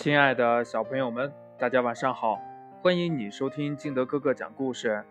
[0.00, 2.40] 亲爱的小朋友们，大家晚上好！
[2.80, 5.04] 欢迎你收听金德哥哥讲故事。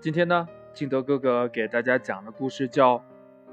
[0.00, 2.98] 今天呢，金德哥哥给大家讲的故事叫《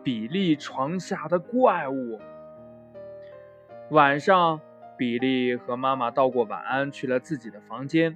[0.04, 2.20] 比利床下的怪物》。
[3.90, 4.62] 晚上，
[4.96, 8.16] 比利和妈妈道过晚安，去了自己的房间。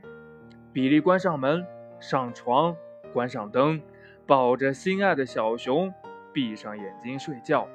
[0.72, 1.66] 比利关上门，
[2.00, 2.76] 上床，
[3.12, 3.82] 关上灯，
[4.28, 5.92] 抱着心爱的小熊，
[6.32, 7.68] 闭上眼睛睡觉。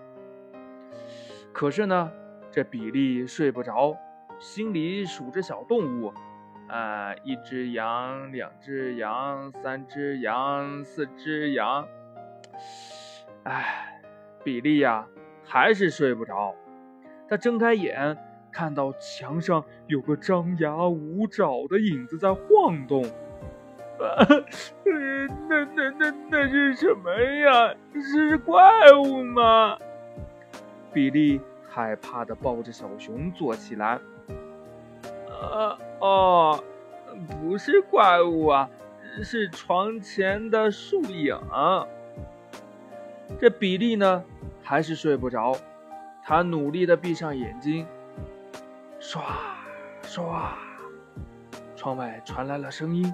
[1.52, 2.12] 可是呢，
[2.52, 3.98] 这比利睡不着。
[4.38, 6.12] 心里数着小动物，
[6.68, 11.86] 啊，一只羊，两只羊，三只羊，四只羊。
[13.44, 14.00] 哎，
[14.42, 15.06] 比利呀，
[15.44, 16.54] 还是睡不着。
[17.28, 18.16] 他睁开眼，
[18.52, 23.04] 看到墙上有个张牙舞爪的影子在晃动。
[23.04, 24.26] 啊，
[24.84, 27.74] 那那那那是什么呀？
[28.00, 29.78] 是怪物吗？
[30.92, 31.40] 比利
[31.74, 33.98] 害怕的抱着小熊坐起来。
[35.28, 36.62] 呃哦，
[37.28, 38.70] 不是怪物啊，
[39.24, 41.36] 是床前的树影。
[43.40, 44.22] 这比利呢，
[44.62, 45.56] 还是睡不着，
[46.22, 47.84] 他努力的闭上眼睛。
[49.00, 49.18] 唰
[50.04, 50.52] 唰，
[51.74, 53.12] 窗外传来了声音，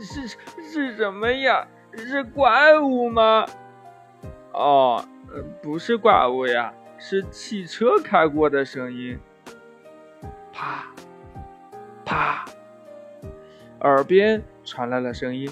[0.00, 0.26] 是
[0.62, 1.68] 是什么呀？
[1.94, 3.44] 是怪物吗？
[4.52, 5.04] 哦，
[5.62, 9.18] 不是怪物呀，是汽车开过的声音。
[10.52, 10.86] 啪。
[12.04, 12.44] 啪！
[13.80, 15.48] 耳边传来了声音，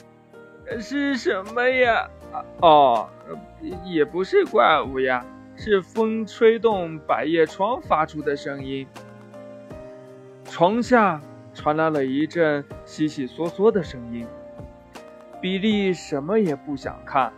[0.80, 2.10] 是什么呀？
[2.60, 3.08] 哦，
[3.84, 5.24] 也不是怪物呀，
[5.54, 8.86] 是风吹动百叶窗发出的声音。
[10.44, 11.20] 床下
[11.54, 14.26] 传来了一阵悉悉嗦嗦的声音。
[15.40, 17.32] 比利什么也不想看，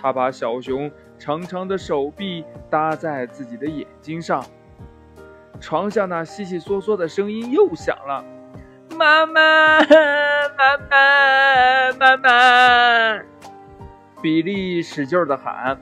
[0.00, 4.44] 他把小熊长长的手臂搭在自己的眼睛上。
[5.60, 8.24] 床下那悉悉嗦嗦的声音又响了。
[8.96, 13.22] 妈妈，妈妈，妈妈！
[14.20, 15.78] 比利使劲的喊。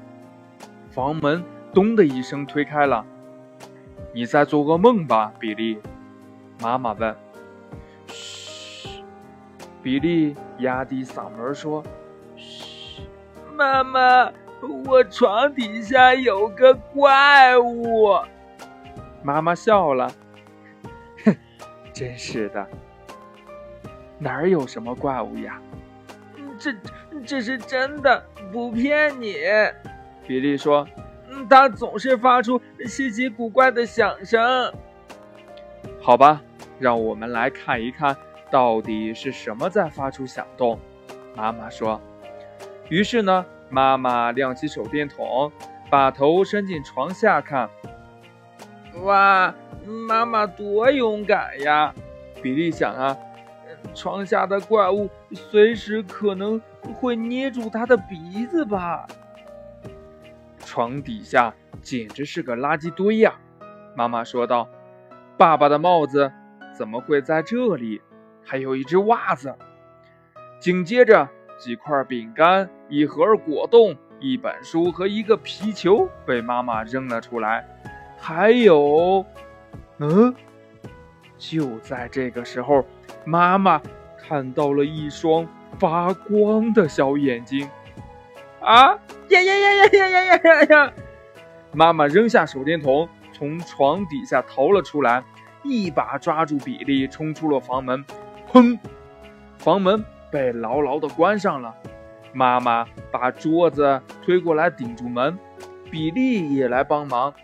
[0.91, 3.05] 房门咚的一声推开了。
[4.13, 5.79] 你在做噩梦吧，比利？
[6.61, 7.17] 妈妈问。
[8.07, 9.03] 嘘，
[9.83, 11.83] 比利压低嗓门说：“，
[13.61, 14.33] 妈妈，
[14.87, 18.09] 我床底下有个怪物。”
[19.23, 20.11] 妈妈笑了。
[21.27, 21.37] 哼，
[21.93, 22.67] 真是的。
[24.19, 25.61] 哪儿有什么怪物呀？
[26.59, 26.75] 这
[27.23, 29.35] 这是真的，不骗你。
[30.27, 30.89] 比利说
[31.51, 34.73] ：“它总是发出稀奇古怪的响声。”
[36.01, 36.41] 好吧，
[36.79, 38.17] 让我们来看一看
[38.51, 40.81] 到底是什么在发出响动。
[41.37, 42.01] 妈妈说。
[42.91, 45.51] 于是呢，妈妈亮起手电筒，
[45.89, 47.71] 把头伸进床下看。
[49.05, 49.55] 哇，
[50.09, 51.95] 妈妈多勇敢呀！
[52.43, 53.17] 比利想啊。
[53.95, 56.61] 床下的怪物随时可能
[56.97, 59.07] 会捏住他的鼻子吧？
[60.59, 63.35] 床底下简直是个垃圾堆呀！
[63.95, 64.69] 妈妈说道
[65.39, 66.31] ：“爸爸的帽子
[66.77, 68.03] 怎么会在这里？
[68.45, 69.55] 还有一只袜子。”
[70.61, 71.29] 紧接着，
[71.61, 77.65] 几块饼干、一盒果冻、一本书和一个皮球被妈妈扔了出来。
[78.19, 79.25] 还有，
[79.99, 80.35] 嗯，
[81.39, 82.85] 就在这个时候。
[83.27, 83.81] 妈妈
[84.17, 85.47] 看到了一双
[85.79, 87.69] 发光的小眼睛，
[88.61, 90.93] 啊呀呀呀呀呀呀呀呀！
[91.73, 95.23] 妈妈扔下手电筒，从床底下逃了出来，
[95.63, 98.03] 一把抓住比利，冲出了房门。
[98.51, 98.79] 砰！
[99.59, 101.75] 房门被牢牢的关上了。
[102.33, 105.39] 妈妈把桌子推过来顶住门，
[105.91, 107.35] 比利也来帮忙。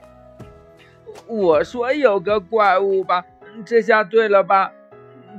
[1.27, 3.25] 我说有个怪物吧，
[3.65, 4.73] 这下对了吧？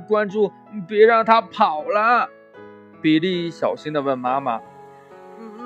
[0.06, 0.52] 关注，
[0.86, 2.28] 别让他跑了。
[3.00, 4.60] 比利小心地问妈妈：“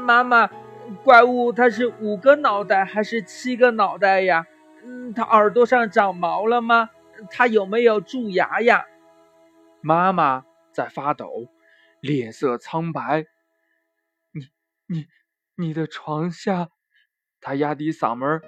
[0.07, 0.51] 妈妈，
[1.03, 4.47] 怪物它是五个脑袋还是七个脑袋呀？
[5.17, 6.91] 它耳朵上长毛了吗？
[7.31, 8.85] 它有没有蛀牙呀？”
[9.81, 11.47] 妈妈在发抖，
[12.03, 13.27] 脸色苍白。
[14.33, 14.49] 你、
[14.89, 15.07] 你、
[15.55, 16.69] 你的床下，
[17.41, 18.43] 他压低嗓门：“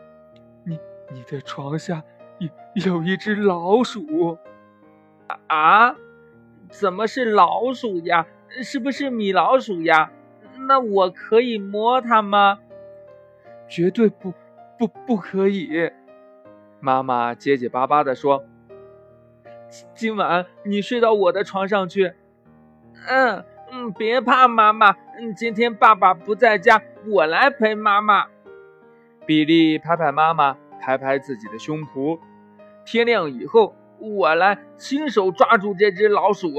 [0.67, 0.81] 你、
[1.13, 2.03] 你的床下
[2.75, 4.37] 有有一只老鼠。”
[5.47, 5.95] 啊，
[6.69, 8.27] 怎么是老鼠呀？
[8.61, 10.11] 是不是米老鼠呀？
[10.67, 12.59] 那我可以摸它吗？
[13.69, 14.35] 绝对不，
[14.77, 15.93] 不，不可以！
[16.81, 18.45] 妈妈结结巴巴地说
[19.95, 22.15] ：“今晚你睡到我的床上去。”
[23.07, 24.93] 嗯嗯，别怕，妈妈。
[25.19, 28.27] 嗯，今天爸爸不在家，我来陪妈妈。
[29.27, 32.19] 比利拍拍妈妈，拍拍自己的胸脯。
[32.85, 33.75] 天亮以后。
[34.01, 36.51] 我来亲手抓住这只老鼠。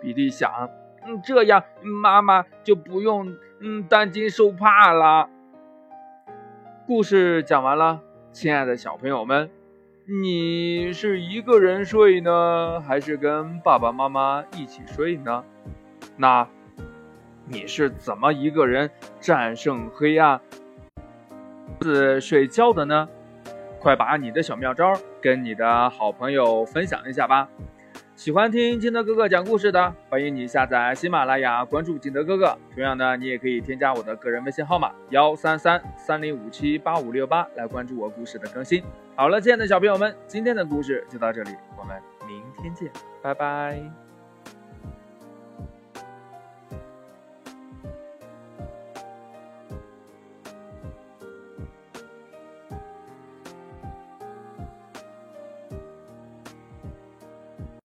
[0.00, 0.70] 比利想，
[1.04, 5.28] 嗯，这样妈妈就不用嗯担惊受怕了。
[6.86, 9.50] 故事讲完了，亲爱的小朋友们，
[10.22, 15.42] 你是一个人睡呢，还是跟爸爸妈妈一起睡呢？
[16.16, 16.46] 那
[17.46, 18.90] 你是怎么一个人
[19.20, 20.40] 战胜黑暗、
[21.80, 23.08] 自睡觉的呢？
[23.78, 27.48] 快把你的小妙招跟你的好朋友分享一下吧！
[28.16, 32.58] 喜欢听金德哥哥讲故事的，欢迎你下载喜马拉雅，关注金德哥哥。
[32.74, 38.82] 同样呢，你也可以添加我的个人微信号码幺三三三零五七八五六八来关注我故事的更新。
[39.14, 42.90] 好了，亲爱的小朋友们，今天的故事就到这里，我们明天见，
[43.22, 44.05] 拜拜。